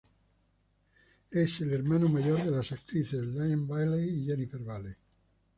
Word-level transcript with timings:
Es 1.29 1.61
el 1.61 1.73
hermano 1.73 2.09
mayor 2.09 2.41
de 2.43 2.49
las 2.49 2.71
actrices 2.71 3.23
Lynne 3.23 3.67
Valley 3.67 4.09
y 4.09 4.25
Jennifer 4.25 4.59
Valley. 4.61 4.95